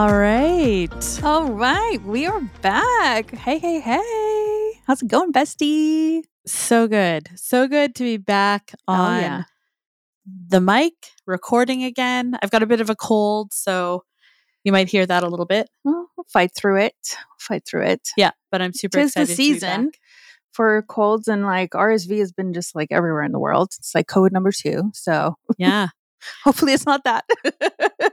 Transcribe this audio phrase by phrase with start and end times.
[0.00, 1.20] All right.
[1.22, 1.98] All right.
[2.06, 3.32] We are back.
[3.32, 4.72] Hey, hey, hey.
[4.86, 6.22] How's it going, bestie?
[6.46, 7.28] So good.
[7.36, 9.42] So good to be back on Oh, yeah.
[10.48, 10.94] the mic,
[11.26, 12.38] recording again.
[12.42, 14.04] I've got a bit of a cold, so
[14.64, 15.68] you might hear that a little bit.
[15.84, 16.96] Well, we'll fight through it.
[17.38, 18.08] Fight through it.
[18.16, 19.32] Yeah, but I'm super Tis the excited.
[19.34, 19.84] to be season.
[19.86, 19.98] back.
[20.54, 23.68] For colds and like RSV has been just like everywhere in the world.
[23.78, 24.92] It's like COVID number two.
[24.94, 25.88] So Yeah.
[26.44, 27.24] hopefully it's not that.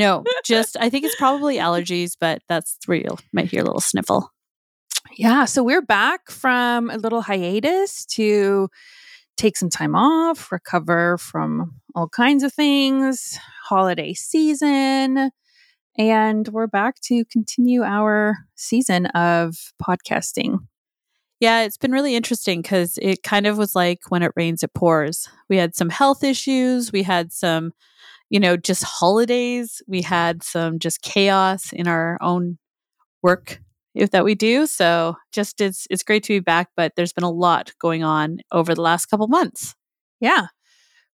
[0.00, 3.80] No, just I think it's probably allergies, but that's where you might hear a little
[3.80, 4.30] sniffle.
[5.16, 5.44] yeah.
[5.44, 8.68] So we're back from a little hiatus to
[9.36, 15.30] take some time off, recover from all kinds of things, holiday season.
[15.98, 20.58] And we're back to continue our season of podcasting.
[21.40, 24.74] Yeah, it's been really interesting because it kind of was like when it rains, it
[24.74, 25.28] pours.
[25.48, 26.92] We had some health issues.
[26.92, 27.72] We had some,
[28.30, 29.82] you know, just holidays.
[29.88, 32.58] We had some just chaos in our own
[33.22, 33.60] work
[33.94, 34.66] if- that we do.
[34.66, 38.38] So just it's it's great to be back, but there's been a lot going on
[38.52, 39.74] over the last couple months.
[40.20, 40.46] yeah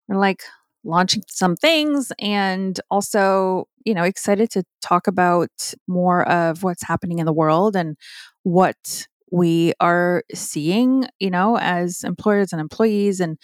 [0.09, 0.43] we're like
[0.85, 5.51] launching some things and also you know excited to talk about
[5.89, 7.97] more of what's happening in the world and
[8.45, 13.37] what we are seeing you know as employers and employees and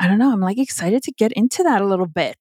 [0.00, 2.38] i don't know i'm like excited to get into that a little bit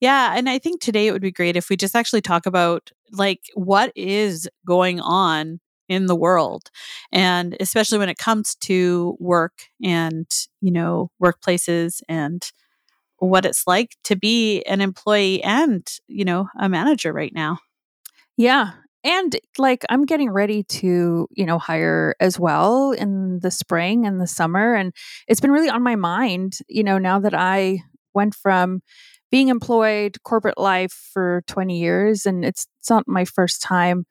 [0.00, 2.90] Yeah, and I think today it would be great if we just actually talk about
[3.12, 6.68] like what is going on in the world
[7.12, 9.52] and especially when it comes to work
[9.82, 10.26] and,
[10.60, 12.50] you know, workplaces and
[13.18, 17.58] what it's like to be an employee and, you know, a manager right now.
[18.36, 18.72] yeah
[19.04, 24.20] and like i'm getting ready to you know hire as well in the spring and
[24.20, 24.92] the summer and
[25.28, 27.78] it's been really on my mind you know now that i
[28.14, 28.80] went from
[29.30, 34.04] being employed corporate life for 20 years and it's, it's not my first time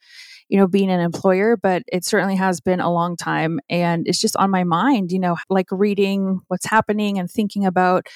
[0.50, 4.20] you know being an employer but it certainly has been a long time and it's
[4.20, 8.08] just on my mind you know like reading what's happening and thinking about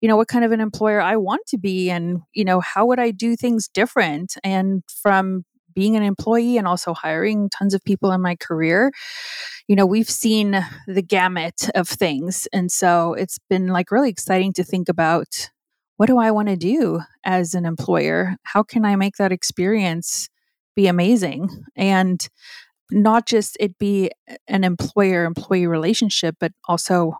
[0.00, 2.86] you know what kind of an employer i want to be and you know how
[2.86, 5.44] would i do things different and from
[5.74, 8.90] being an employee and also hiring tons of people in my career
[9.68, 14.52] you know we've seen the gamut of things and so it's been like really exciting
[14.52, 15.50] to think about
[15.98, 18.36] what do I want to do as an employer?
[18.44, 20.28] How can I make that experience
[20.76, 21.50] be amazing?
[21.76, 22.26] And
[22.90, 24.10] not just it be
[24.46, 27.14] an employer employee relationship, but also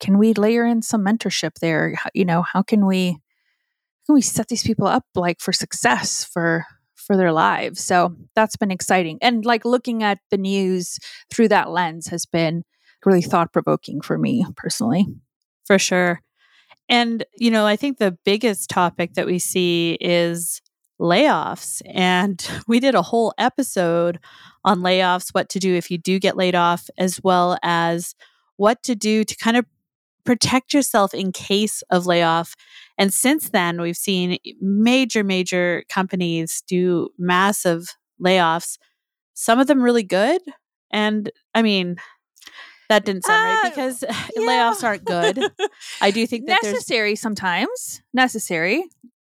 [0.00, 1.94] can we layer in some mentorship there?
[2.12, 6.24] You know, how can we how can we set these people up like for success
[6.24, 7.82] for for their lives?
[7.82, 9.18] So that's been exciting.
[9.22, 10.98] And like looking at the news
[11.30, 12.64] through that lens has been
[13.06, 15.06] really thought provoking for me personally.
[15.66, 16.23] For sure.
[16.88, 20.60] And, you know, I think the biggest topic that we see is
[21.00, 21.82] layoffs.
[21.86, 24.18] And we did a whole episode
[24.64, 28.14] on layoffs, what to do if you do get laid off, as well as
[28.56, 29.66] what to do to kind of
[30.24, 32.54] protect yourself in case of layoff.
[32.96, 38.78] And since then, we've seen major, major companies do massive layoffs,
[39.34, 40.40] some of them really good.
[40.90, 41.96] And I mean,
[42.88, 44.04] that didn't sound right Uh, because
[44.36, 44.42] yeah.
[44.72, 45.38] layoffs aren't good.
[46.00, 48.02] I do think that there's necessary sometimes.
[48.12, 48.84] Necessary.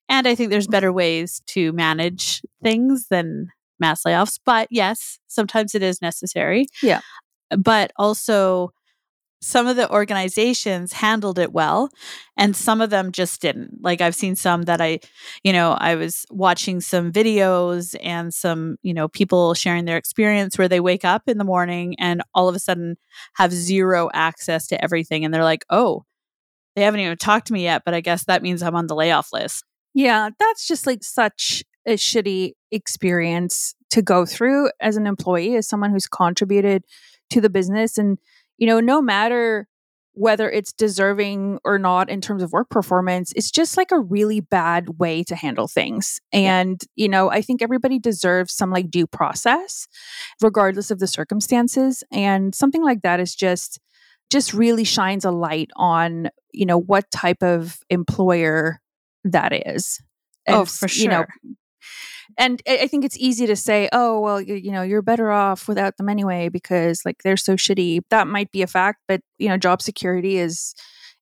[0.08, 3.48] and I think there's better ways to manage things than
[3.80, 4.38] mass layoffs.
[4.44, 6.66] But yes, sometimes it is necessary.
[6.82, 7.00] Yeah.
[7.56, 8.70] But also,
[9.41, 11.91] some of the organizations handled it well,
[12.37, 13.81] and some of them just didn't.
[13.81, 14.99] Like, I've seen some that I,
[15.44, 20.59] you know, I was watching some videos and some, you know, people sharing their experience
[20.59, 22.97] where they wake up in the morning and all of a sudden
[23.34, 25.25] have zero access to everything.
[25.25, 26.05] And they're like, oh,
[26.75, 28.97] they haven't even talked to me yet, but I guess that means I'm on the
[28.97, 29.65] layoff list.
[29.94, 35.69] Yeah, that's just like such a shitty experience to go through as an employee, as
[35.69, 36.84] someone who's contributed
[37.31, 37.99] to the business.
[37.99, 38.19] And,
[38.58, 39.66] you know, no matter
[40.12, 44.40] whether it's deserving or not in terms of work performance, it's just like a really
[44.40, 46.20] bad way to handle things.
[46.32, 49.87] And, you know, I think everybody deserves some like due process,
[50.43, 52.02] regardless of the circumstances.
[52.10, 53.78] And something like that is just,
[54.28, 58.81] just really shines a light on, you know, what type of employer
[59.22, 60.02] that is.
[60.49, 61.55] Oh, And, for You know, sure.
[62.36, 65.66] And I think it's easy to say, oh, well, you, you know, you're better off
[65.69, 68.00] without them anyway because like they're so shitty.
[68.10, 70.75] That might be a fact, but you know, job security is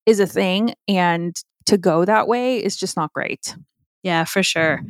[0.06, 1.36] is a thing, and
[1.66, 3.56] to go that way is just not great.
[4.02, 4.82] Yeah, for sure.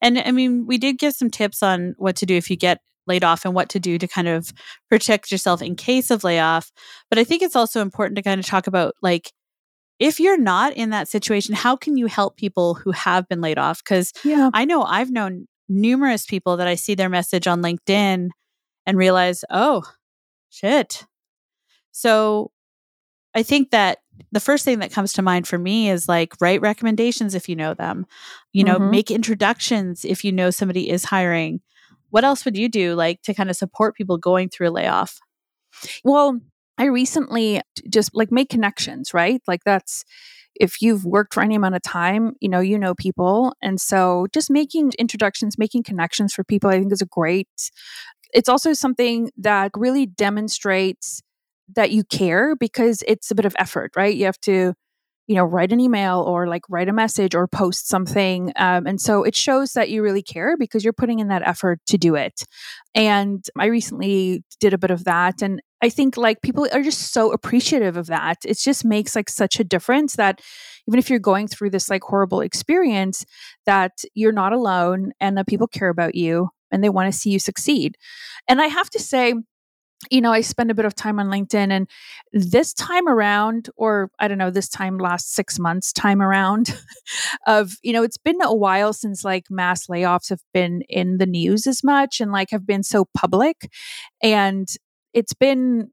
[0.00, 2.78] And I mean, we did give some tips on what to do if you get
[3.06, 4.52] laid off and what to do to kind of
[4.88, 6.70] protect yourself in case of layoff.
[7.10, 9.32] But I think it's also important to kind of talk about like,
[9.98, 13.58] if you're not in that situation, how can you help people who have been laid
[13.58, 13.82] off?
[13.82, 14.50] Because Yeah.
[14.52, 18.28] I know I've known numerous people that I see their message on LinkedIn
[18.86, 19.82] and realize, oh,
[20.50, 21.04] shit.
[21.92, 22.50] So
[23.34, 23.98] I think that
[24.30, 27.56] the first thing that comes to mind for me is like write recommendations if you
[27.56, 28.06] know them,
[28.52, 28.90] you know, mm-hmm.
[28.90, 31.60] make introductions if you know somebody is hiring.
[32.10, 35.18] What else would you do like to kind of support people going through a layoff?
[36.04, 36.40] Well,
[36.76, 39.40] I recently just like make connections, right?
[39.46, 40.04] Like that's
[40.56, 43.54] if you've worked for any amount of time, you know, you know people.
[43.62, 47.48] And so just making introductions, making connections for people, I think is a great.
[48.32, 51.22] It's also something that really demonstrates
[51.74, 54.14] that you care because it's a bit of effort, right?
[54.14, 54.74] You have to,
[55.26, 58.52] you know, write an email or like write a message or post something.
[58.56, 61.80] Um, and so it shows that you really care because you're putting in that effort
[61.86, 62.44] to do it.
[62.94, 65.42] And I recently did a bit of that.
[65.42, 68.38] And I think like people are just so appreciative of that.
[68.44, 70.40] It just makes like such a difference that
[70.86, 73.26] even if you're going through this like horrible experience,
[73.66, 77.30] that you're not alone and that people care about you and they want to see
[77.30, 77.96] you succeed.
[78.48, 79.34] And I have to say,
[80.10, 81.88] you know, I spend a bit of time on LinkedIn and
[82.32, 86.76] this time around, or I don't know, this time last six months time around
[87.46, 91.26] of, you know, it's been a while since like mass layoffs have been in the
[91.26, 93.70] news as much and like have been so public.
[94.22, 94.68] And
[95.14, 95.90] it's been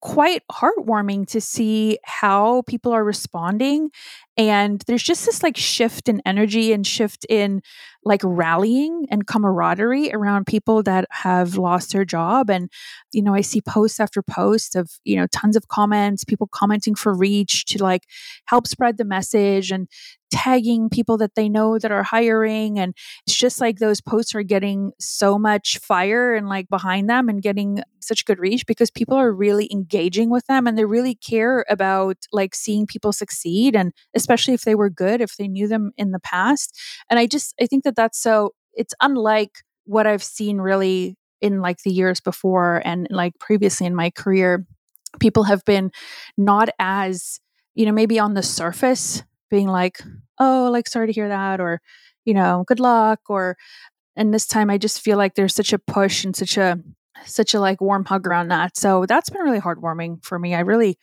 [0.00, 3.90] quite heartwarming to see how people are responding
[4.36, 7.60] and there's just this like shift in energy and shift in
[8.02, 12.70] like rallying and camaraderie around people that have lost their job and
[13.12, 16.94] you know i see post after post of you know tons of comments people commenting
[16.94, 18.04] for reach to like
[18.46, 19.86] help spread the message and
[20.30, 22.94] tagging people that they know that are hiring and
[23.26, 27.42] it's just like those posts are getting so much fire and like behind them and
[27.42, 31.64] getting such good reach because people are really engaging with them and they really care
[31.68, 35.92] about like seeing people succeed and especially if they were good if they knew them
[35.96, 36.78] in the past.
[37.08, 41.60] And i just i think that that's so it's unlike what i've seen really in
[41.60, 44.66] like the years before and like previously in my career.
[45.18, 45.90] People have been
[46.36, 47.40] not as
[47.74, 50.00] you know maybe on the surface being like,
[50.38, 51.80] oh, like, sorry to hear that, or,
[52.24, 53.56] you know, good luck, or,
[54.16, 56.78] and this time I just feel like there's such a push and such a,
[57.26, 58.76] such a like warm hug around that.
[58.76, 60.54] So that's been really heartwarming for me.
[60.54, 60.98] I really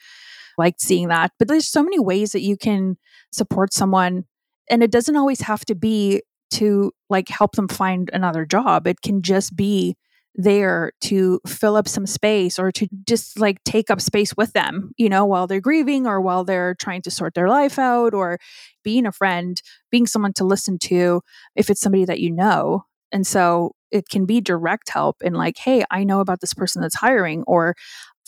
[0.57, 1.31] liked seeing that.
[1.37, 2.97] But there's so many ways that you can
[3.31, 4.25] support someone.
[4.69, 8.87] And it doesn't always have to be to like help them find another job.
[8.87, 9.95] It can just be
[10.37, 14.91] there to fill up some space or to just like take up space with them,
[14.95, 18.37] you know, while they're grieving or while they're trying to sort their life out or
[18.83, 19.61] being a friend,
[19.91, 21.21] being someone to listen to
[21.55, 22.85] if it's somebody that you know.
[23.11, 26.81] And so it can be direct help in like, hey, I know about this person
[26.81, 27.75] that's hiring, or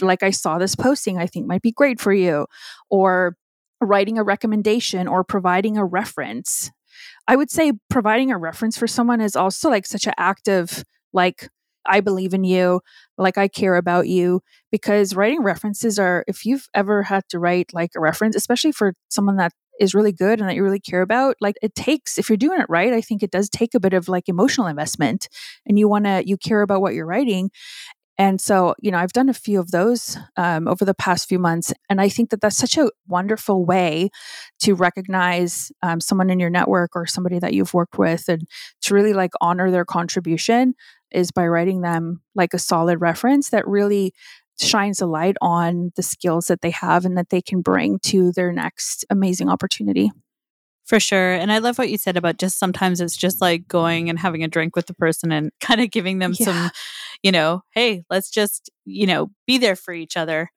[0.02, 2.48] like I saw this posting I think might be great for you,
[2.90, 3.36] or
[3.82, 6.72] writing a recommendation or providing a reference.
[7.28, 10.84] I would say providing a reference for someone is also like such an active
[11.14, 11.50] like
[11.90, 12.82] I believe in you,
[13.18, 14.42] like I care about you.
[14.72, 18.94] Because writing references are, if you've ever had to write like a reference, especially for
[19.10, 22.30] someone that is really good and that you really care about, like it takes, if
[22.30, 25.28] you're doing it right, I think it does take a bit of like emotional investment
[25.66, 27.50] and you want to, you care about what you're writing.
[28.20, 31.40] And so, you know, I've done a few of those um, over the past few
[31.40, 31.74] months.
[31.90, 34.10] And I think that that's such a wonderful way
[34.64, 38.46] to recognize um, someone in your network or somebody that you've worked with and
[38.82, 40.74] to really like honor their contribution
[41.12, 44.14] is by writing them like a solid reference that really
[44.62, 48.32] shines a light on the skills that they have and that they can bring to
[48.34, 50.12] their next amazing opportunity.
[50.86, 51.34] For sure.
[51.34, 54.44] And I love what you said about just sometimes it's just like going and having
[54.44, 56.46] a drink with the person and kind of giving them yeah.
[56.46, 56.72] some,
[57.22, 60.50] you know, hey, let's just, you know, be there for each other.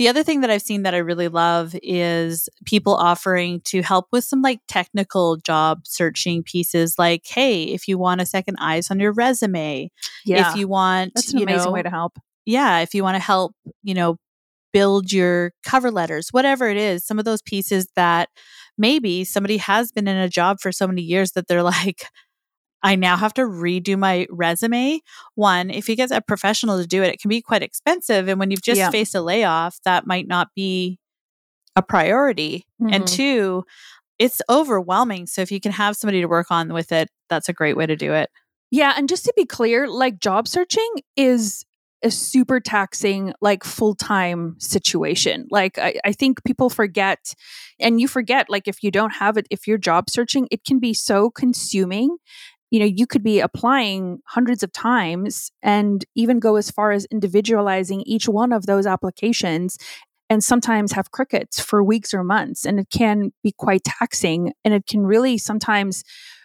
[0.00, 4.06] The other thing that I've seen that I really love is people offering to help
[4.10, 8.90] with some like technical job searching pieces like, hey, if you want a second eyes
[8.90, 9.90] on your resume,
[10.24, 10.52] yeah.
[10.52, 12.18] if you want That's an amazing know, way to help.
[12.46, 13.52] Yeah, if you want to help,
[13.82, 14.16] you know,
[14.72, 18.30] build your cover letters, whatever it is, some of those pieces that
[18.78, 22.06] maybe somebody has been in a job for so many years that they're like,
[22.82, 25.00] I now have to redo my resume.
[25.34, 28.28] One, if you get a professional to do it, it can be quite expensive.
[28.28, 28.90] And when you've just yeah.
[28.90, 30.98] faced a layoff, that might not be
[31.76, 32.66] a priority.
[32.80, 32.94] Mm-hmm.
[32.94, 33.64] And two,
[34.18, 35.26] it's overwhelming.
[35.26, 37.86] So if you can have somebody to work on with it, that's a great way
[37.86, 38.30] to do it.
[38.70, 38.94] Yeah.
[38.96, 41.64] And just to be clear, like job searching is
[42.02, 45.46] a super taxing, like full time situation.
[45.50, 47.34] Like, I, I, think people forget,
[47.78, 50.78] and you forget, like, if you don't have it, if you're job searching, it can
[50.78, 52.16] be so consuming
[52.70, 57.04] you know you could be applying hundreds of times and even go as far as
[57.06, 59.76] individualizing each one of those applications
[60.28, 64.74] and sometimes have crickets for weeks or months and it can be quite taxing and
[64.74, 66.04] it can really sometimes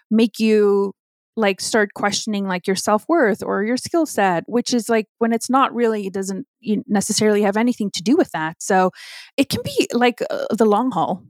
[0.09, 0.93] make you
[1.37, 5.49] like start questioning like your self-worth or your skill set which is like when it's
[5.49, 6.47] not really it doesn't
[6.87, 8.61] necessarily have anything to do with that.
[8.61, 8.91] So
[9.37, 11.23] it can be like uh, the long haul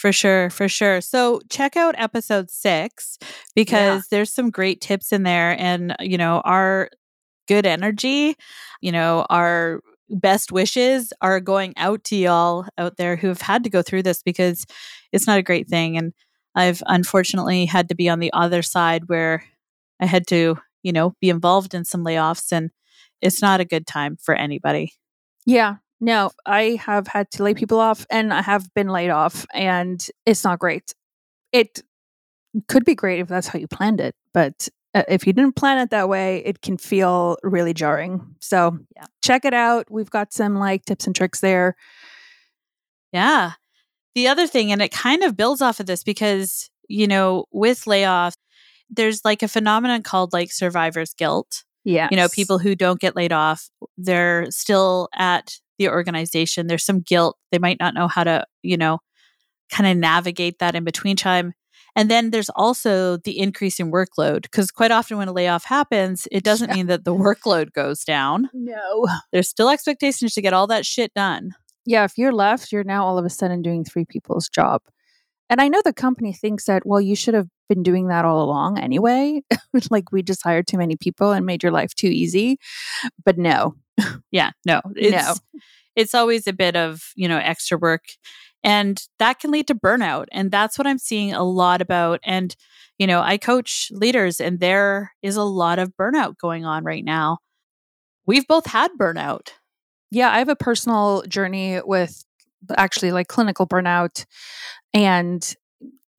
[0.00, 1.02] for sure, for sure.
[1.02, 3.18] So check out episode six
[3.54, 4.02] because yeah.
[4.10, 5.54] there's some great tips in there.
[5.60, 6.88] And, you know, our
[7.46, 8.34] good energy,
[8.80, 13.62] you know, our best wishes are going out to y'all out there who have had
[13.64, 14.64] to go through this because
[15.12, 15.98] it's not a great thing.
[15.98, 16.14] And
[16.54, 19.44] I've unfortunately had to be on the other side where
[20.00, 22.70] I had to, you know, be involved in some layoffs and
[23.20, 24.94] it's not a good time for anybody.
[25.44, 29.46] Yeah, no, I have had to lay people off and I have been laid off,
[29.52, 30.94] and it's not great.
[31.52, 31.82] It
[32.68, 35.78] could be great if that's how you planned it, but uh, if you didn't plan
[35.78, 38.34] it that way, it can feel really jarring.
[38.40, 39.04] So, yeah.
[39.22, 39.86] check it out.
[39.90, 41.76] We've got some like tips and tricks there.
[43.12, 43.52] Yeah.
[44.14, 47.84] The other thing, and it kind of builds off of this because, you know, with
[47.84, 48.34] layoffs,
[48.88, 51.64] there's like a phenomenon called like survivor's guilt.
[51.84, 52.08] Yeah.
[52.10, 56.68] You know, people who don't get laid off, they're still at the organization.
[56.68, 57.36] There's some guilt.
[57.50, 58.98] They might not know how to, you know,
[59.72, 61.54] kind of navigate that in between time.
[61.96, 66.28] And then there's also the increase in workload because quite often when a layoff happens,
[66.30, 68.48] it doesn't mean that the workload goes down.
[68.52, 69.06] No.
[69.32, 71.52] There's still expectations to get all that shit done.
[71.86, 74.82] Yeah, if you're left, you're now all of a sudden doing three people's job.
[75.48, 78.42] And I know the company thinks that, well, you should have been doing that all
[78.42, 79.42] along anyway.
[79.90, 82.58] like we just hired too many people and made your life too easy.
[83.24, 83.76] But no.
[84.30, 84.82] yeah, no.
[84.96, 85.62] It's, no.
[85.96, 88.04] It's always a bit of, you know, extra work.
[88.62, 90.26] And that can lead to burnout.
[90.32, 92.20] And that's what I'm seeing a lot about.
[92.24, 92.54] And,
[92.98, 97.04] you know, I coach leaders and there is a lot of burnout going on right
[97.04, 97.38] now.
[98.26, 99.50] We've both had burnout.
[100.10, 102.24] Yeah, I have a personal journey with
[102.76, 104.26] actually like clinical burnout
[104.92, 105.54] and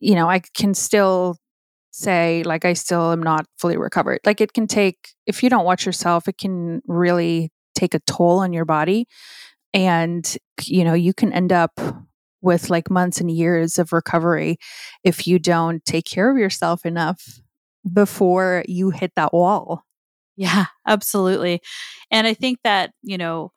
[0.01, 1.37] you know i can still
[1.91, 4.19] say like i still am not fully recovered.
[4.25, 8.39] Like it can take if you don't watch yourself it can really take a toll
[8.39, 9.07] on your body
[9.73, 11.79] and you know you can end up
[12.41, 14.57] with like months and years of recovery
[15.03, 17.39] if you don't take care of yourself enough
[17.93, 19.83] before you hit that wall.
[20.37, 21.61] Yeah absolutely
[22.09, 23.51] and i think that you know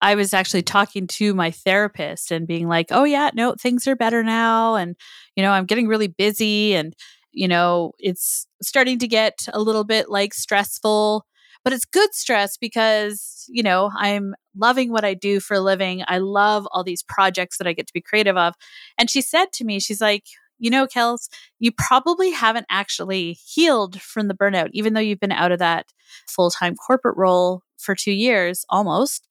[0.00, 3.96] I was actually talking to my therapist and being like, oh, yeah, no, things are
[3.96, 4.74] better now.
[4.74, 4.94] And,
[5.34, 6.94] you know, I'm getting really busy and,
[7.32, 11.26] you know, it's starting to get a little bit like stressful,
[11.64, 16.02] but it's good stress because, you know, I'm loving what I do for a living.
[16.06, 18.54] I love all these projects that I get to be creative of.
[18.98, 20.24] And she said to me, she's like,
[20.58, 25.32] you know, Kels, you probably haven't actually healed from the burnout, even though you've been
[25.32, 25.86] out of that
[26.26, 29.25] full time corporate role for two years almost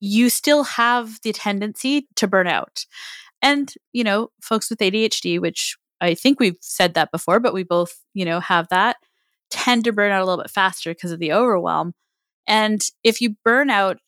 [0.00, 2.84] you still have the tendency to burn out.
[3.42, 7.62] And, you know, folks with ADHD, which I think we've said that before, but we
[7.62, 8.96] both, you know, have that,
[9.50, 11.94] tend to burn out a little bit faster because of the overwhelm.
[12.46, 13.98] And if you burn out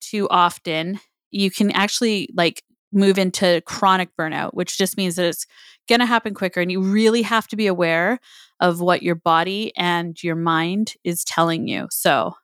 [0.00, 1.00] too often,
[1.30, 2.62] you can actually like
[2.92, 5.46] move into chronic burnout, which just means that it's
[5.88, 6.60] going to happen quicker.
[6.60, 8.20] And you really have to be aware
[8.60, 11.88] of what your body and your mind is telling you.
[11.90, 12.34] So,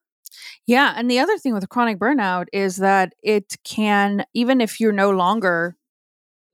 [0.67, 0.95] yeah.
[0.97, 5.11] And the other thing with chronic burnout is that it can, even if you're no
[5.11, 5.77] longer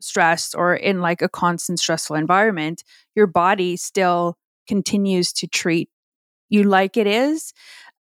[0.01, 2.83] stressed or in like a constant stressful environment,
[3.15, 4.37] your body still
[4.69, 5.89] continues to treat
[6.49, 7.53] you like it is.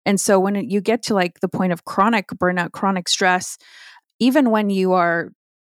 [0.05, 3.57] And so when you get to like the point of chronic burnout, chronic stress,
[4.19, 5.31] even when you are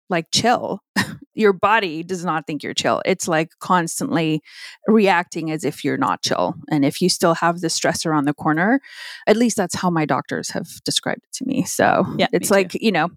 [0.10, 0.82] like chill,
[1.40, 3.02] your body does not think you're chill.
[3.06, 4.42] It's like constantly
[4.88, 6.56] reacting as if you're not chill.
[6.70, 8.82] And if you still have the stress around the corner,
[9.26, 11.64] at least that's how my doctors have described it to me.
[11.64, 13.10] So yeah, it's like, you know,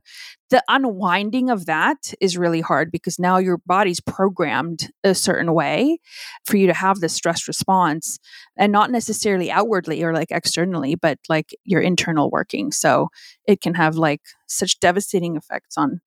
[0.51, 5.99] the unwinding of that is really hard because now your body's programmed a certain way
[6.45, 8.21] for you to have this stress response
[8.57, 12.71] and not necessarily outwardly or like externally, but like your internal working.
[12.71, 13.09] So
[13.49, 16.01] it can have like such devastating effects on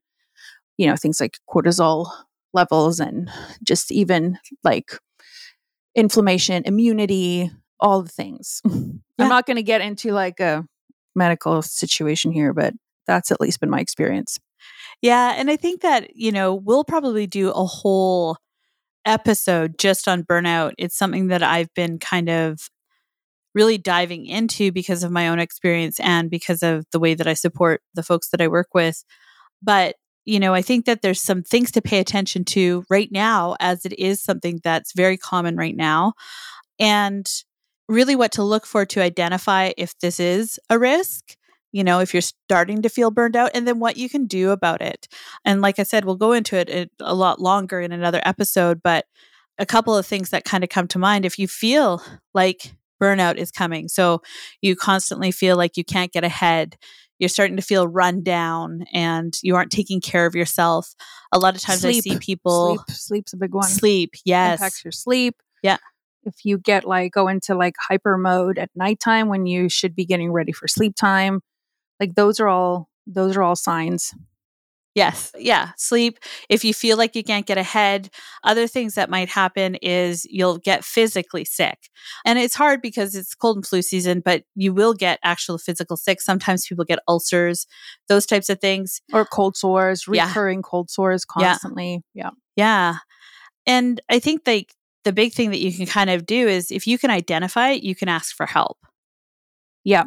[0.77, 2.07] you know, things like cortisol
[2.53, 3.29] levels and
[3.63, 4.97] just even like
[5.95, 8.61] inflammation, immunity, all the things.
[9.17, 9.23] Yeah.
[9.23, 10.65] I'm not going to get into like a
[11.15, 12.73] medical situation here, but
[13.07, 14.37] that's at least been my experience.
[15.01, 15.35] Yeah.
[15.37, 18.35] And I think that, you know, we'll probably do a whole
[19.05, 20.73] episode just on burnout.
[20.77, 22.69] It's something that I've been kind of
[23.53, 27.35] really diving into because of my own experience and because of the way that I
[27.35, 29.05] support the folks that I work with.
[29.63, 33.55] But you know, I think that there's some things to pay attention to right now,
[33.59, 36.13] as it is something that's very common right now.
[36.79, 37.29] And
[37.87, 41.35] really what to look for to identify if this is a risk,
[41.71, 44.51] you know, if you're starting to feel burned out, and then what you can do
[44.51, 45.07] about it.
[45.43, 49.05] And like I said, we'll go into it a lot longer in another episode, but
[49.57, 52.01] a couple of things that kind of come to mind if you feel
[52.33, 53.87] like burnout is coming.
[53.87, 54.21] So
[54.61, 56.77] you constantly feel like you can't get ahead.
[57.19, 60.93] You're starting to feel run down and you aren't taking care of yourself.
[61.31, 61.97] A lot of times sleep.
[61.97, 62.97] I see people sleep.
[62.97, 63.67] Sleep's a big one.
[63.67, 64.59] Sleep, yes.
[64.59, 65.35] Impacts your sleep.
[65.63, 65.77] Yeah.
[66.23, 70.05] If you get like go into like hyper mode at nighttime when you should be
[70.05, 71.41] getting ready for sleep time,
[71.99, 74.13] like those are all those are all signs.
[74.95, 75.33] Yes.
[75.37, 75.71] Yeah.
[75.77, 76.19] Sleep.
[76.47, 78.09] If you feel like you can't get ahead,
[78.45, 81.89] other things that might happen is you'll get physically sick.
[82.23, 85.97] And it's hard because it's cold and flu season, but you will get actual physical
[85.97, 86.21] sick.
[86.21, 87.67] Sometimes people get ulcers,
[88.07, 89.01] those types of things.
[89.11, 90.69] Or cold sores, recurring yeah.
[90.69, 92.01] cold sores constantly.
[92.13, 92.29] Yeah.
[92.55, 92.95] Yeah.
[93.67, 94.73] And I think like
[95.03, 97.83] the big thing that you can kind of do is if you can identify it,
[97.83, 98.77] you can ask for help.
[99.83, 100.05] Yeah.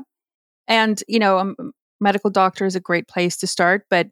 [0.67, 4.09] And, you know, a um, medical doctor is a great place to start, but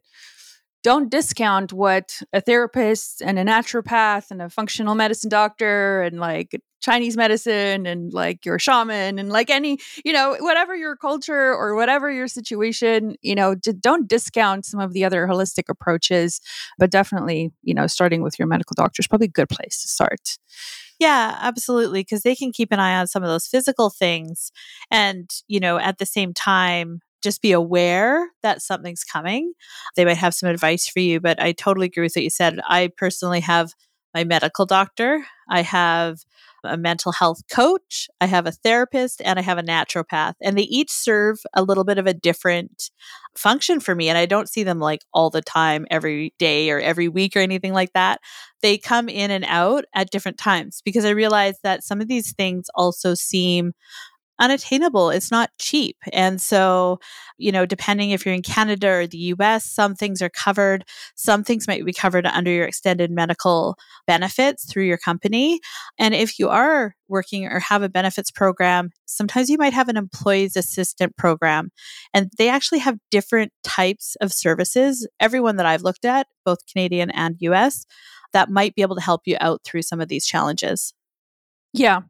[0.87, 6.61] don't discount what a therapist and a naturopath and a functional medicine doctor and like
[6.79, 11.75] Chinese medicine and like your shaman and like any, you know, whatever your culture or
[11.75, 16.39] whatever your situation, you know, don't discount some of the other holistic approaches,
[16.79, 19.89] but definitely, you know, starting with your medical doctor is probably a good place to
[19.89, 20.37] start.
[20.99, 21.99] Yeah, absolutely.
[21.99, 24.53] Because they can keep an eye on some of those physical things.
[24.89, 29.51] And, you know, at the same time, just be aware that something's coming.
[29.97, 32.59] They might have some advice for you, but I totally agree with what you said.
[32.65, 33.73] I personally have
[34.13, 36.19] my medical doctor, I have
[36.63, 40.35] a mental health coach, I have a therapist, and I have a naturopath.
[40.41, 42.89] And they each serve a little bit of a different
[43.35, 44.07] function for me.
[44.07, 47.39] And I don't see them like all the time, every day or every week or
[47.39, 48.21] anything like that.
[48.61, 52.33] They come in and out at different times because I realize that some of these
[52.33, 53.73] things also seem
[54.39, 55.09] unattainable.
[55.09, 55.97] It's not cheap.
[56.13, 56.99] And so,
[57.37, 60.85] you know, depending if you're in Canada or the US, some things are covered.
[61.15, 65.59] Some things might be covered under your extended medical benefits through your company.
[65.97, 69.97] And if you are working or have a benefits program, sometimes you might have an
[69.97, 71.71] employee's assistant program.
[72.13, 75.07] And they actually have different types of services.
[75.19, 77.85] Everyone that I've looked at, both Canadian and US,
[78.33, 80.93] that might be able to help you out through some of these challenges.
[81.73, 82.01] Yeah,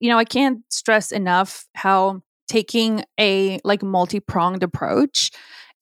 [0.00, 5.30] you know, I can't stress enough how taking a like multi-pronged approach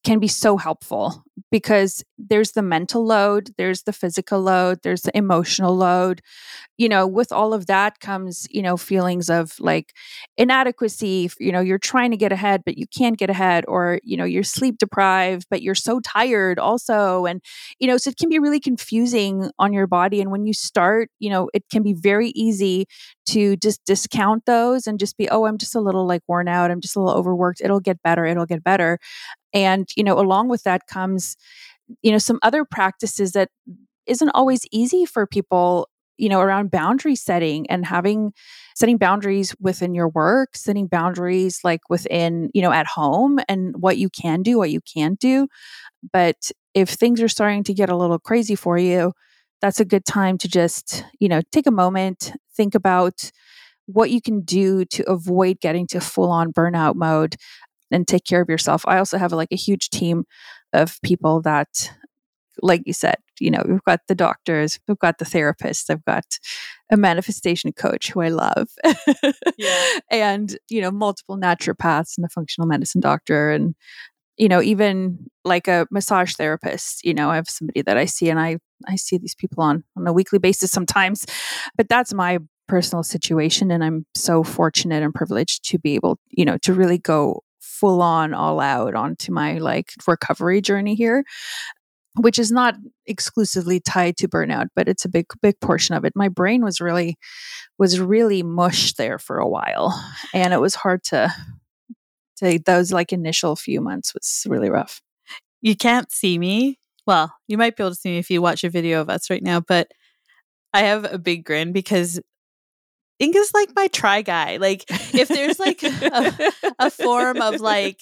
[0.05, 5.17] can be so helpful because there's the mental load, there's the physical load, there's the
[5.17, 6.21] emotional load.
[6.77, 9.93] You know, with all of that comes, you know, feelings of like
[10.37, 11.31] inadequacy.
[11.39, 14.25] You know, you're trying to get ahead, but you can't get ahead, or, you know,
[14.25, 17.27] you're sleep deprived, but you're so tired also.
[17.27, 17.41] And,
[17.79, 20.21] you know, so it can be really confusing on your body.
[20.21, 22.87] And when you start, you know, it can be very easy
[23.27, 26.71] to just discount those and just be, oh, I'm just a little like worn out.
[26.73, 27.61] I'm just a little overworked.
[27.63, 28.27] It'll get better.
[28.27, 28.99] It'll get better.
[29.55, 31.37] And, you know, along with that comes,
[32.03, 33.51] you know, some other practices that
[34.07, 35.89] isn't always easy for people,
[36.19, 38.33] you know, around boundary setting and having
[38.77, 43.99] setting boundaries within your work, setting boundaries like within, you know, at home and what
[43.99, 45.49] you can do, what you can't do.
[46.13, 49.13] But if things are starting to get a little crazy for you,
[49.61, 53.31] that's a good time to just, you know, take a moment, think about
[53.87, 57.37] what you can do to avoid getting to full on burnout mode
[57.95, 58.85] and take care of yourself.
[58.87, 60.25] I also have like a huge team
[60.73, 61.91] of people that
[62.63, 66.25] like you said, you know, we've got the doctors, we've got the therapists, I've got
[66.91, 68.69] a manifestation coach who I love.
[69.59, 69.99] yeah.
[70.11, 73.75] And, you know, multiple naturopaths and a functional medicine doctor and
[74.37, 78.31] you know, even like a massage therapist, you know, I have somebody that I see
[78.31, 81.25] and I I see these people on on a weekly basis sometimes.
[81.77, 86.45] But that's my personal situation and I'm so fortunate and privileged to be able, you
[86.45, 87.43] know, to really go
[87.75, 91.25] full on all out onto my like recovery journey here
[92.17, 96.13] which is not exclusively tied to burnout but it's a big big portion of it.
[96.15, 97.17] My brain was really
[97.79, 99.93] was really mush there for a while
[100.33, 101.33] and it was hard to
[102.37, 105.01] to those like initial few months was really rough.
[105.63, 106.79] You can't see me.
[107.07, 109.29] Well you might be able to see me if you watch a video of us
[109.29, 109.89] right now but
[110.73, 112.19] i have a big grin because
[113.21, 114.57] Inga's like my try guy.
[114.57, 118.01] Like if there's like a, a form of like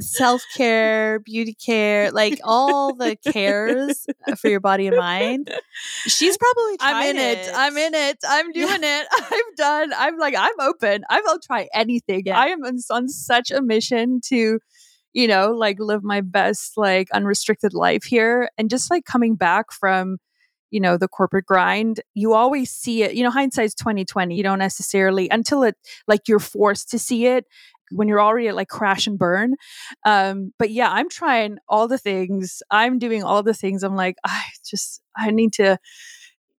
[0.00, 5.52] self care, beauty care, like all the cares uh, for your body and mind,
[6.06, 6.76] she's probably.
[6.80, 7.38] I'm in it.
[7.38, 7.52] it.
[7.54, 8.18] I'm in it.
[8.26, 9.02] I'm doing yeah.
[9.02, 9.08] it.
[9.30, 9.92] I'm done.
[9.96, 11.04] I'm like I'm open.
[11.08, 12.22] I will try anything.
[12.26, 12.38] Yeah.
[12.38, 14.58] I am on, on such a mission to
[15.12, 19.72] you know like live my best like unrestricted life here and just like coming back
[19.72, 20.18] from
[20.76, 24.58] you know the corporate grind you always see it you know hindsight's 2020 you don't
[24.58, 25.74] necessarily until it
[26.06, 27.46] like you're forced to see it
[27.92, 29.54] when you're already at like crash and burn
[30.04, 34.16] um but yeah i'm trying all the things i'm doing all the things i'm like
[34.26, 35.78] i just i need to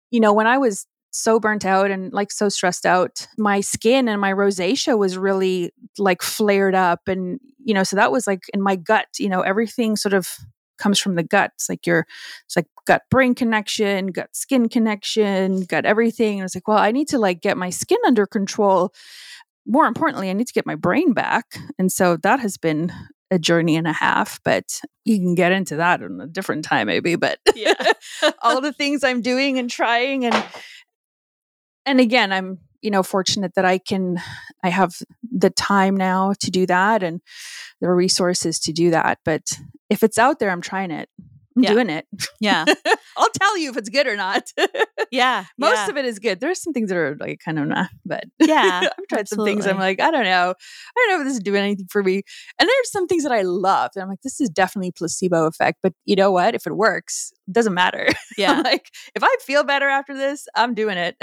[0.10, 3.28] you know when i was so burnt out and like so stressed out.
[3.40, 7.08] My skin and my rosacea was really like flared up.
[7.08, 10.30] And, you know, so that was like in my gut, you know, everything sort of
[10.78, 11.52] comes from the gut.
[11.56, 12.06] It's like your,
[12.46, 16.40] it's like gut brain connection, gut skin connection, gut everything.
[16.40, 18.94] And it's like, well, I need to like get my skin under control.
[19.66, 21.58] More importantly, I need to get my brain back.
[21.78, 22.92] And so that has been
[23.30, 26.88] a journey and a half, but you can get into that in a different time,
[26.88, 27.16] maybe.
[27.16, 27.74] But yeah,
[28.42, 30.46] all the things I'm doing and trying, and
[31.86, 34.22] and again, I'm you know fortunate that I can
[34.64, 34.94] I have
[35.32, 37.22] the time now to do that and
[37.82, 39.20] the resources to do that.
[39.26, 39.44] But
[39.90, 41.10] if it's out there, I'm trying it.
[41.56, 41.74] I'm Yeah.
[41.74, 42.06] doing it.
[42.40, 42.66] Yeah.
[43.18, 44.44] I'll tell you if it's good or not.
[45.10, 45.46] Yeah.
[45.58, 45.90] Most yeah.
[45.90, 46.40] of it is good.
[46.40, 49.66] There's some things that are like kind of nah, but Yeah, I've tried some things.
[49.66, 50.54] I'm like, I don't know.
[50.54, 52.22] I don't know if this is doing anything for me.
[52.60, 53.90] And there's some things that I love.
[53.96, 55.80] And I'm like, this is definitely placebo effect.
[55.82, 56.54] But you know what?
[56.54, 58.08] If it works, it doesn't matter.
[58.38, 58.62] Yeah.
[58.62, 61.16] like if I feel better after this, I'm doing it.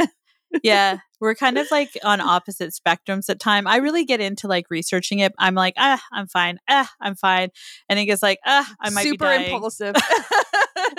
[0.63, 4.67] Yeah we're kind of like on opposite spectrums at time i really get into like
[4.71, 7.49] researching it i'm like ah i'm fine ah i'm fine
[7.89, 9.95] and it gets like ah i might Super be dying impulsive.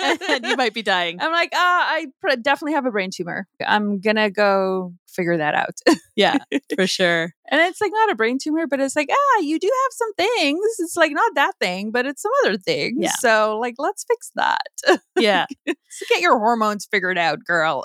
[0.00, 2.06] and you might be dying I'm like, ah, I
[2.42, 3.46] definitely have a brain tumor.
[3.64, 5.78] I'm gonna go figure that out.
[6.14, 6.36] yeah
[6.76, 9.70] for sure And it's like not a brain tumor, but it's like, ah, you do
[9.84, 10.60] have some things.
[10.78, 12.98] It's like not that thing, but it's some other things.
[13.00, 13.12] Yeah.
[13.18, 14.66] So like let's fix that.
[15.18, 17.84] yeah so get your hormones figured out, girl.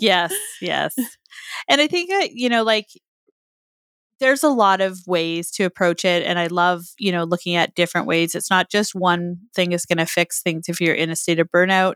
[0.00, 0.94] Yes yes.
[1.68, 2.86] And i think that you know like
[4.20, 7.74] there's a lot of ways to approach it and i love you know looking at
[7.74, 8.34] different ways.
[8.34, 11.40] It's not just one thing is going to fix things if you're in a state
[11.40, 11.94] of burnout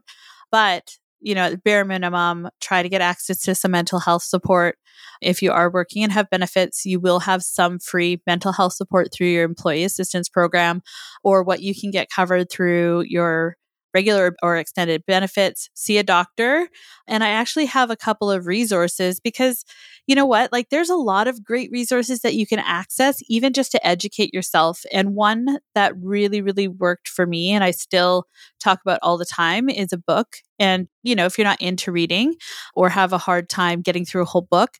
[0.51, 4.77] but you know at bare minimum try to get access to some mental health support.
[5.21, 9.09] If you are working and have benefits you will have some free mental health support
[9.13, 10.83] through your employee assistance program
[11.23, 13.57] or what you can get covered through your
[13.95, 16.69] regular or extended benefits see a doctor
[17.07, 19.65] and I actually have a couple of resources because
[20.07, 20.53] you know what?
[20.53, 24.33] Like there's a lot of great resources that you can access even just to educate
[24.33, 24.83] yourself.
[24.91, 28.25] And one that really, really worked for me and I still
[28.59, 30.37] talk about all the time is a book.
[30.59, 32.37] And, you know, if you're not into reading
[32.75, 34.79] or have a hard time getting through a whole book,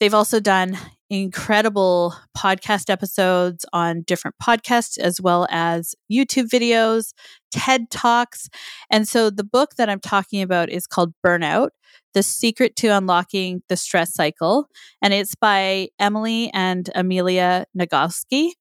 [0.00, 0.76] they've also done
[1.10, 7.12] incredible podcast episodes on different podcasts as well as YouTube videos,
[7.50, 8.48] TED Talks.
[8.90, 11.70] And so the book that I'm talking about is called Burnout
[12.14, 14.68] The Secret to Unlocking the Stress Cycle.
[15.02, 18.52] And it's by Emily and Amelia Nagoski.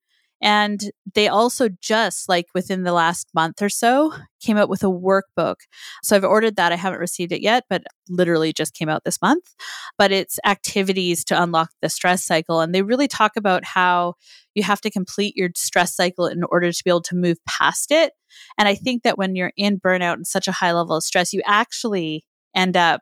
[0.42, 0.80] And
[1.16, 5.56] they also just like within the last month or so came out with a workbook.
[6.04, 6.72] So I've ordered that.
[6.72, 9.54] I haven't received it yet, but literally just came out this month.
[9.98, 12.62] But it's activities to unlock the stress cycle.
[12.62, 14.14] And they really talk about how
[14.56, 17.92] you have to complete your stress cycle in order to be able to move past
[17.92, 18.14] it.
[18.58, 21.34] And I think that when you're in burnout and such a high level of stress,
[21.34, 22.24] you actually
[22.56, 23.02] end up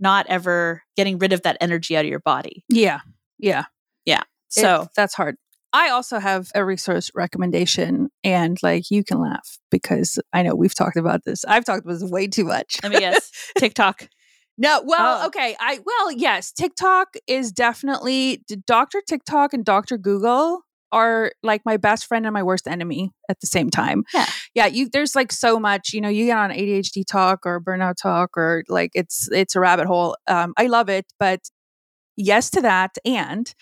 [0.00, 2.64] not ever getting rid of that energy out of your body.
[2.70, 3.00] Yeah.
[3.38, 3.64] Yeah.
[4.04, 4.22] Yeah.
[4.48, 5.36] So, It- that's hard.
[5.72, 10.74] I also have a resource recommendation, and like you can laugh because I know we've
[10.74, 11.44] talked about this.
[11.44, 12.78] I've talked about this way too much.
[12.82, 14.08] let me guess TikTok.
[14.56, 15.26] No, well, Oh.
[15.28, 15.56] okay.
[15.60, 19.00] I well, yes, TikTok is definitely Dr.
[19.06, 19.98] TikTok and Dr.
[19.98, 24.04] Google are like my best friend and my worst enemy at the same time.
[24.14, 24.26] Yeah.
[24.54, 27.96] Yeah, you there's like so much, you know, you get on ADHD talk or burnout
[28.00, 30.16] talk or like it's it's a rabbit hole.
[30.26, 31.40] Um I love it, but
[32.16, 33.54] yes to that and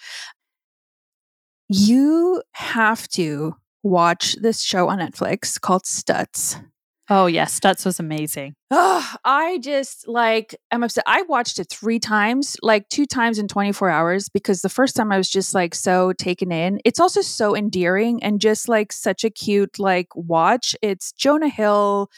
[1.68, 6.60] you have to watch this show on Netflix called Stutz.
[7.08, 7.58] Oh, yes.
[7.58, 8.54] Stutz was amazing.
[8.72, 11.04] Oh, I just like I'm upset.
[11.06, 15.12] I watched it three times, like two times in 24 hours, because the first time
[15.12, 16.80] I was just like so taken in.
[16.84, 20.74] It's also so endearing and just like such a cute like watch.
[20.82, 22.10] It's Jonah Hill,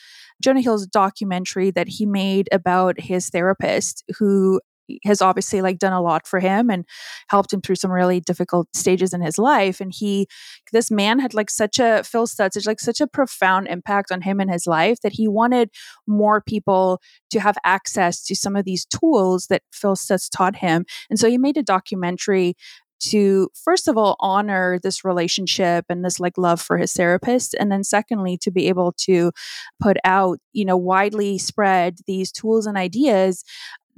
[0.42, 4.58] Jonah Hill's documentary that he made about his therapist who
[5.04, 6.84] has obviously like done a lot for him and
[7.28, 10.26] helped him through some really difficult stages in his life and he
[10.72, 14.40] this man had like such a Phil Stutz like such a profound impact on him
[14.40, 15.70] and his life that he wanted
[16.06, 20.84] more people to have access to some of these tools that Phil Stutz taught him.
[21.10, 22.54] And so he made a documentary
[23.00, 27.70] to first of all honor this relationship and this like love for his therapist and
[27.70, 29.30] then secondly to be able to
[29.80, 33.44] put out you know widely spread these tools and ideas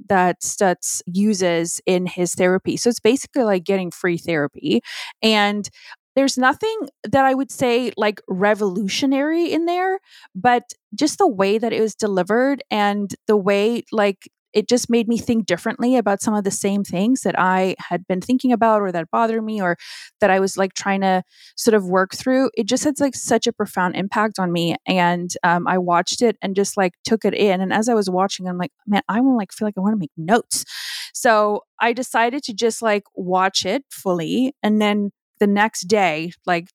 [0.08, 2.76] that Stutz uses in his therapy.
[2.76, 4.80] So it's basically like getting free therapy.
[5.22, 5.68] And
[6.16, 10.00] there's nothing that I would say like revolutionary in there,
[10.34, 15.08] but just the way that it was delivered and the way like it just made
[15.08, 18.82] me think differently about some of the same things that I had been thinking about
[18.82, 19.76] or that bothered me or
[20.20, 21.22] that I was like trying to
[21.56, 22.50] sort of work through.
[22.56, 24.76] It just had like such a profound impact on me.
[24.86, 27.60] And um, I watched it and just like took it in.
[27.60, 29.80] And as I was watching, I'm like, man, I want to like feel like I
[29.80, 30.64] want to make notes.
[31.14, 34.54] So I decided to just like watch it fully.
[34.62, 36.68] And then the next day, like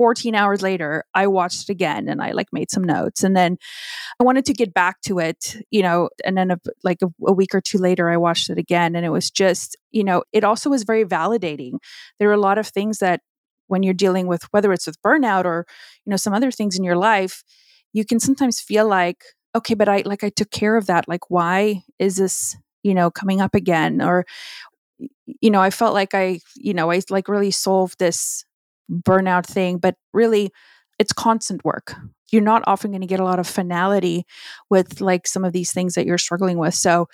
[0.00, 3.22] 14 hours later, I watched it again and I like made some notes.
[3.22, 3.58] And then
[4.18, 7.34] I wanted to get back to it, you know, and then a, like a, a,
[7.34, 8.96] week or two later, I watched it again.
[8.96, 11.72] And it was just, you know, it also was very validating.
[12.18, 13.20] There are a lot of things that
[13.66, 15.66] when you're dealing with, whether it's with burnout or,
[16.06, 17.44] you know, some other things in your life,
[17.92, 19.22] you can sometimes feel like,
[19.54, 21.08] okay, but I like I took care of that.
[21.08, 24.00] Like, why is this, you know, coming up again?
[24.00, 24.24] Or,
[25.42, 28.46] you know, I felt like I, you know, I like really solved this
[28.90, 30.50] burnout thing, but really
[30.98, 31.94] it's constant work.
[32.30, 34.24] You're not often going to get a lot of finality
[34.68, 36.74] with like some of these things that you're struggling with.
[36.74, 37.06] So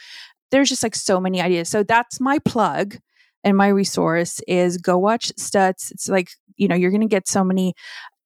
[0.51, 1.69] there's just like so many ideas.
[1.69, 2.97] So that's my plug
[3.45, 5.91] and my resource is go watch Stutz.
[5.91, 7.75] It's like, you know, you're going to get so many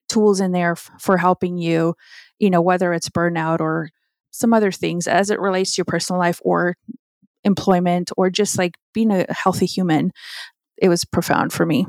[0.08, 1.94] tools in there f- for helping you,
[2.38, 3.90] you know, whether it's burnout or
[4.30, 6.76] some other things as it relates to your personal life or
[7.44, 10.12] employment or just like being a healthy human.
[10.78, 11.86] It was profound for me.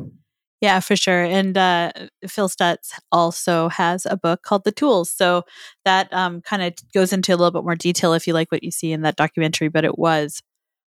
[0.61, 1.23] Yeah, for sure.
[1.23, 1.91] And uh,
[2.27, 5.09] Phil Stutz also has a book called The Tools.
[5.09, 5.43] So
[5.85, 8.63] that um, kind of goes into a little bit more detail if you like what
[8.63, 10.41] you see in that documentary, but it was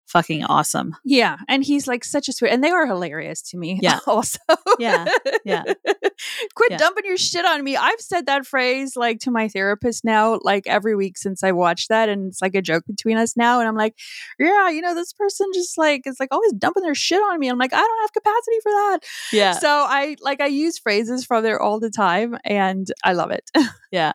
[0.09, 0.95] fucking awesome.
[1.05, 1.37] Yeah.
[1.47, 3.79] And he's like such a sweet, and they are hilarious to me.
[3.81, 3.99] Yeah.
[4.07, 4.39] Also.
[4.79, 5.05] Yeah.
[5.45, 5.63] Yeah.
[6.55, 6.77] Quit Yeah.
[6.77, 7.77] dumping your shit on me.
[7.77, 11.89] I've said that phrase like to my therapist now, like every week since I watched
[11.89, 12.09] that.
[12.09, 13.59] And it's like a joke between us now.
[13.59, 13.95] And I'm like,
[14.39, 17.47] yeah, you know, this person just like is like always dumping their shit on me.
[17.49, 18.99] I'm like, I don't have capacity for that.
[19.31, 19.51] Yeah.
[19.53, 23.49] So I like I use phrases from there all the time and I love it.
[23.91, 24.13] Yeah.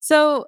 [0.00, 0.46] So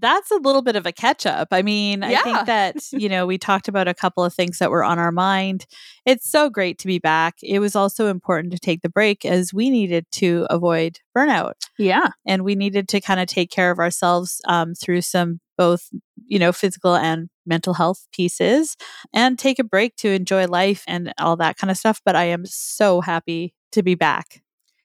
[0.00, 1.48] that's a little bit of a catch up.
[1.50, 4.70] I mean, I think that, you know, we talked about a couple of things that
[4.70, 5.66] were on our mind.
[6.04, 7.36] It's so great to be back.
[7.42, 12.08] It was also important to take the break as we needed to avoid burnout yeah.
[12.26, 15.88] and we needed to kind of take care of ourselves um, through some both,
[16.26, 18.76] you know, physical and mental health pieces
[19.12, 22.00] and take a break to enjoy life and all that kind of stuff.
[22.04, 24.42] But I am so happy to be back.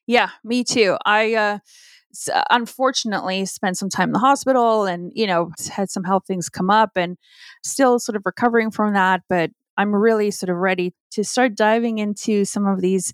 [0.07, 0.97] Yeah, me too.
[1.05, 1.59] I uh
[2.49, 6.69] unfortunately spent some time in the hospital and you know had some health things come
[6.69, 7.17] up and
[7.63, 11.97] still sort of recovering from that but i'm really sort of ready to start diving
[11.97, 13.13] into some of these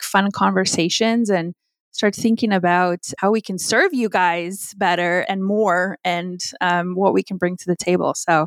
[0.00, 1.54] fun conversations and
[1.98, 7.12] start thinking about how we can serve you guys better and more and um, what
[7.12, 8.14] we can bring to the table.
[8.14, 8.46] So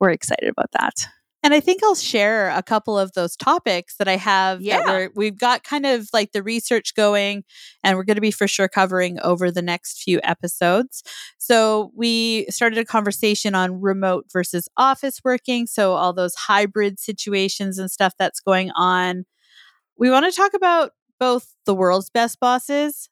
[0.00, 1.06] we're excited about that
[1.46, 4.60] And I think I'll share a couple of those topics that I have.
[4.60, 4.78] Yeah.
[4.78, 7.44] That we're, we've got kind of like the research going,
[7.84, 11.04] and we're going to be for sure covering over the next few episodes.
[11.38, 15.68] So, we started a conversation on remote versus office working.
[15.68, 19.24] So, all those hybrid situations and stuff that's going on.
[19.96, 23.08] We want to talk about both the world's best bosses.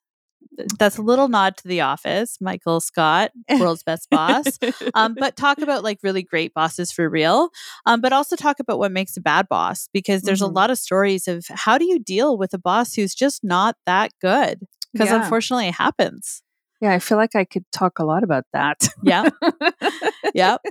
[0.78, 4.46] That's a little nod to The Office, Michael Scott, world's best boss.
[4.94, 7.50] Um, but talk about like really great bosses for real
[7.86, 10.50] um, but also talk about what makes a bad boss because there's Mhm.
[10.50, 13.76] a lot of stories of how do you deal with a boss who's just not
[13.86, 14.60] that good?
[14.92, 15.22] Because Yeah.
[15.22, 16.42] unfortunately it happens.
[16.80, 18.88] Yeah i feel like i could talk a lot about that.
[19.02, 19.28] Yeah.
[20.34, 20.62] Yep.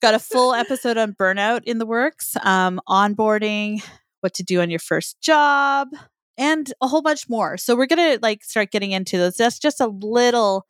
[0.00, 3.82] Got a full episode on burnout in the works um, onboarding
[4.20, 5.88] what to do on your first job
[6.38, 9.80] and a whole bunch more so we're gonna like start getting into those that's just
[9.80, 10.66] a little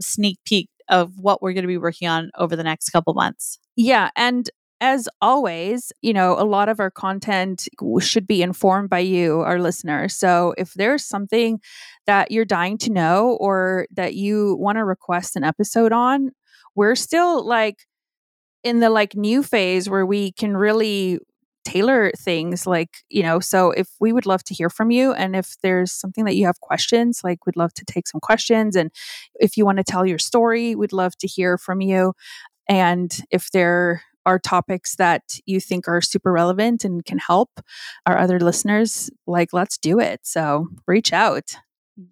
[0.00, 3.58] sneak peek of what we're going to be working on over the next couple months
[3.76, 4.10] Yeah.
[4.16, 7.68] And as always, you know, a lot of our content
[8.00, 10.16] should be informed by you, our listeners.
[10.16, 11.60] So if there's something
[12.06, 16.30] that you're dying to know or that you want to request an episode on,
[16.74, 17.80] we're still like
[18.64, 21.18] in the like new phase where we can really
[21.64, 25.36] tailor things like you know so if we would love to hear from you and
[25.36, 28.90] if there's something that you have questions like we'd love to take some questions and
[29.34, 32.12] if you want to tell your story we'd love to hear from you.
[32.68, 37.48] And if there are topics that you think are super relevant and can help
[38.06, 40.20] our other listeners like let's do it.
[40.24, 41.56] So reach out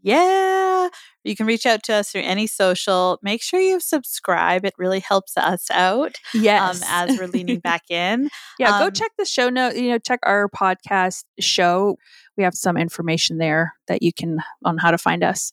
[0.02, 0.88] Yeah.
[1.24, 3.18] You can reach out to us through any social.
[3.22, 4.64] Make sure you subscribe.
[4.64, 8.28] It really helps us out yes um, as we're leaning back in.
[8.58, 11.96] yeah go um, check the show note you know check our podcast show
[12.36, 15.52] we have some information there that you can on how to find us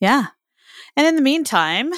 [0.00, 0.26] Yeah.
[0.96, 1.90] And in the meantime,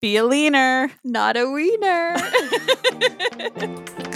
[0.00, 0.90] be a leaner.
[1.04, 2.16] not a wiener